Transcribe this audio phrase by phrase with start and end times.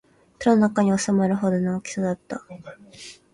[0.39, 2.43] 手の中に収まるほどの大きさだった